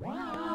[0.00, 0.49] Wow.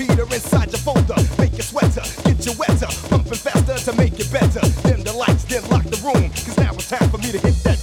[0.00, 1.14] Peter inside your folder.
[1.38, 2.88] Make your sweater, get your wetter.
[3.10, 4.60] Pumping faster to make it better.
[4.88, 6.30] Dim the lights, then lock the room.
[6.30, 7.79] Cause now it's time for me to hit that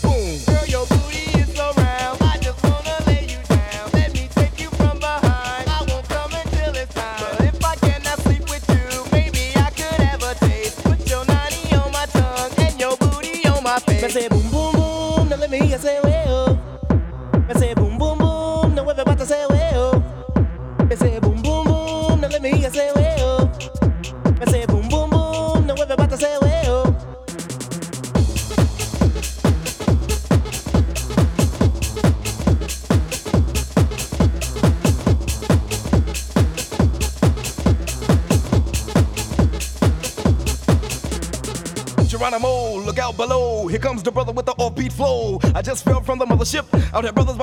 [46.98, 47.38] All the brothers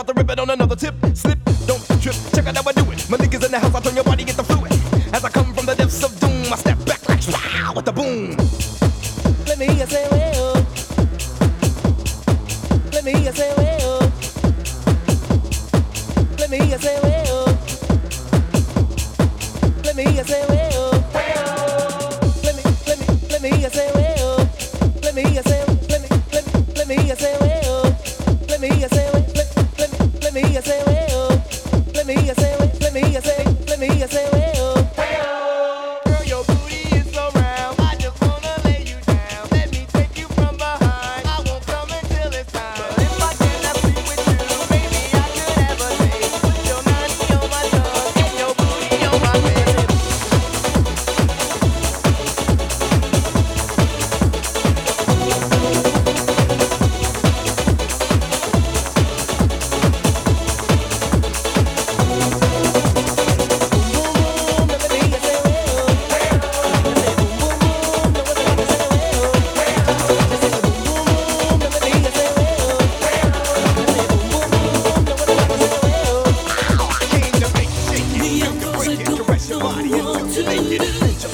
[80.34, 81.30] Make it essential.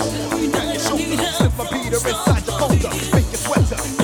[0.51, 1.25] Now you shoulder.
[1.33, 2.91] Slip a beater inside your folder.
[3.15, 4.00] Make it wetter.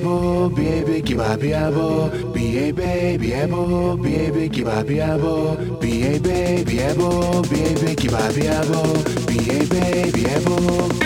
[0.00, 8.82] Biabo, biebe kiba biabo, biebe biabo, biebe kiba biabo, biebe biabo, biebe kiba biabo,
[9.26, 10.97] biebe biabo.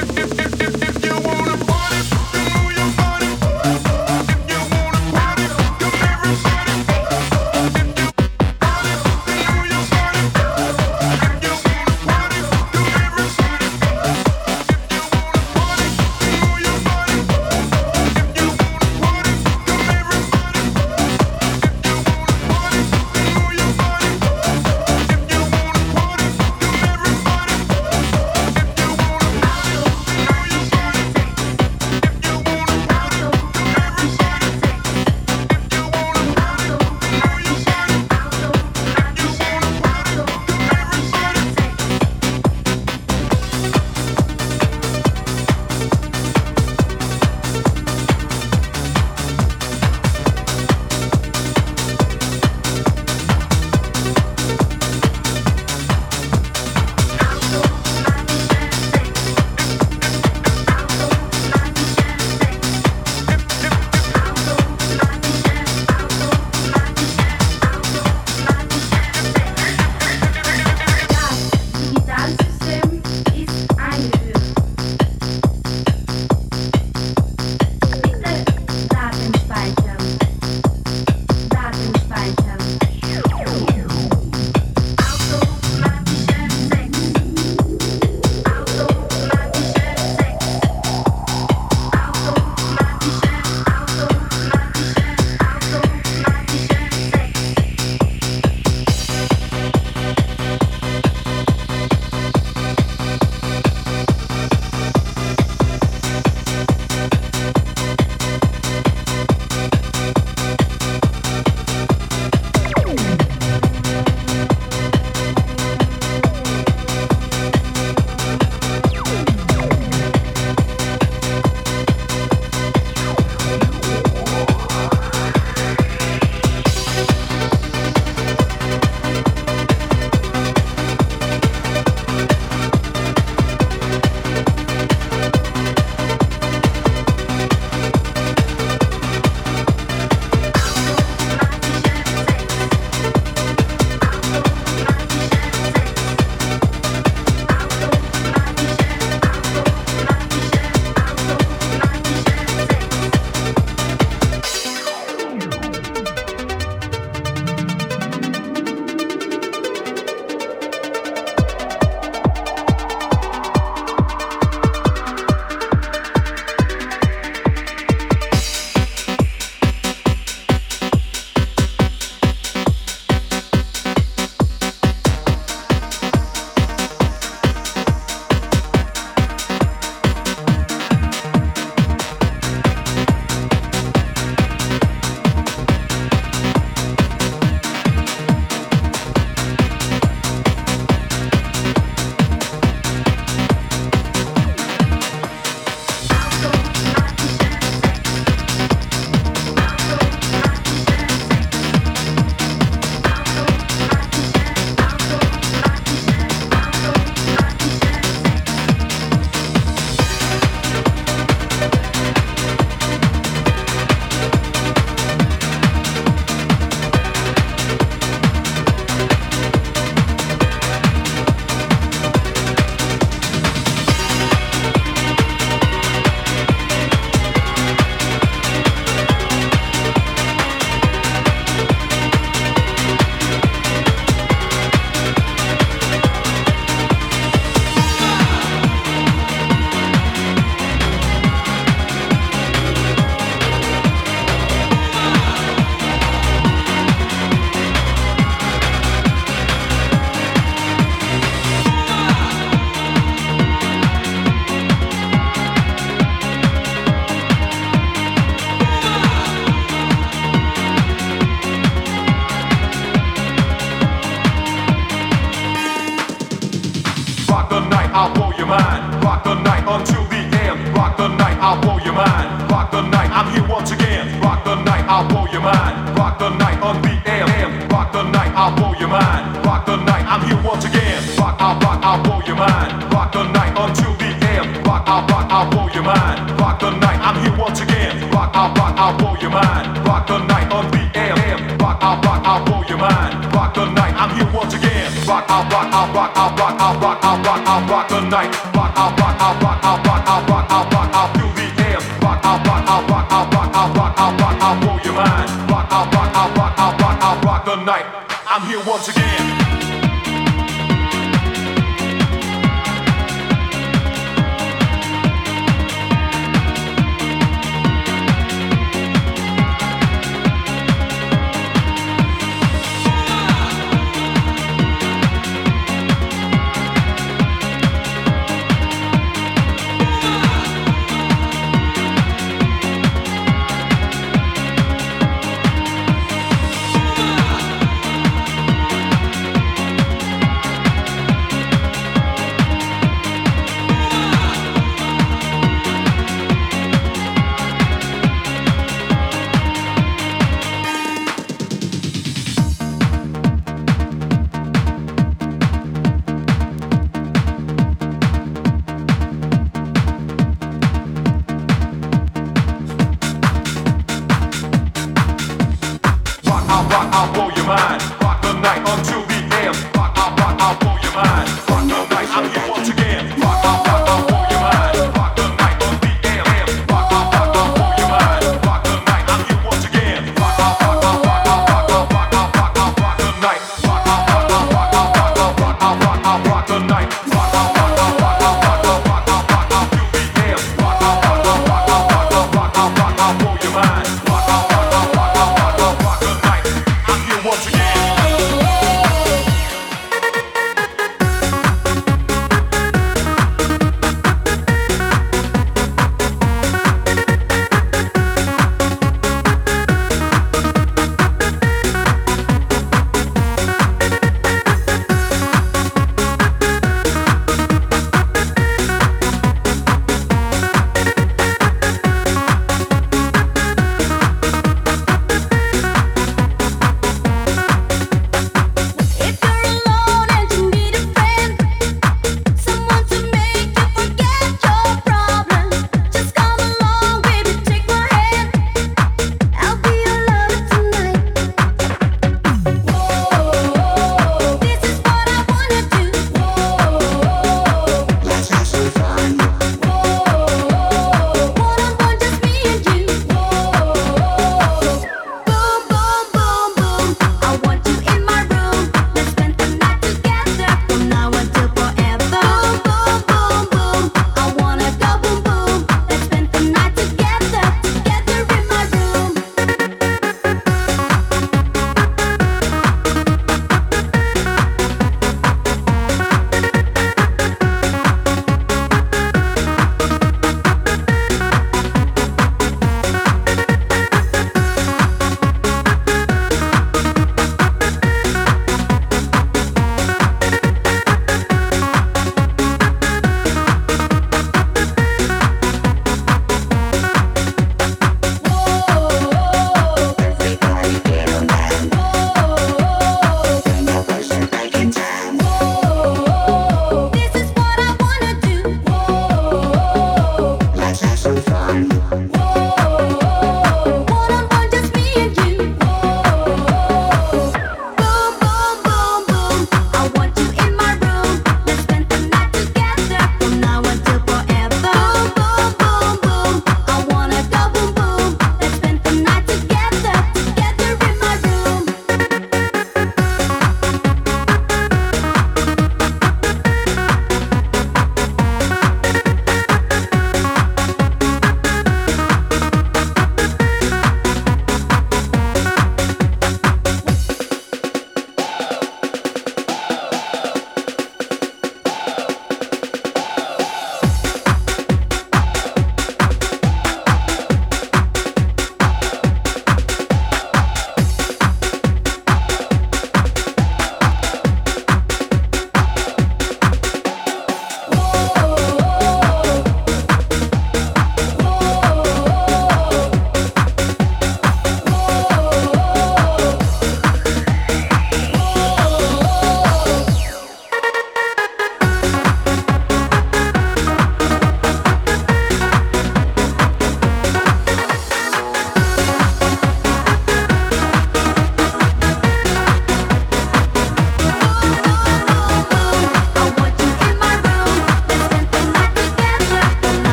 [302.73, 305.29] I'll rock, I'll rock, I'll rock, I'll rock, I'll blow your mind.
[305.51, 307.85] Rock, I'll rock, I'll rock, I'll rock, I'll rock the night.
[308.27, 309.82] I'm here once again.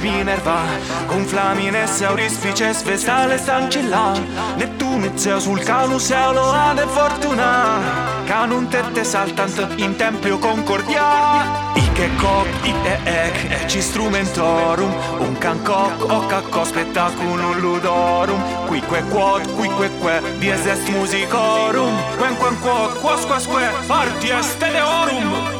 [0.00, 0.60] Minerva
[1.06, 4.12] Con Flamine se aurispice svestale stancilla
[4.56, 7.78] Neptune zeu sul canus se lo ha de fortuna.
[8.26, 11.78] Canum tette saltant in tempio concordia.
[12.00, 19.42] Che cop, i e ec, eci strumentorum, un cancoc, o cacco spettaculum ludorum, quique quod,
[19.54, 25.59] qui que, que, dies est musicorum, quen quen quod, quos quasque, parti est deorum.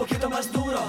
[0.00, 0.80] poquito más duro,